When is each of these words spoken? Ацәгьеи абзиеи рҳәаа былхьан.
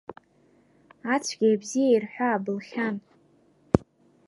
Ацәгьеи 1.13 1.55
абзиеи 1.57 2.01
рҳәаа 2.03 2.43
былхьан. 2.43 2.95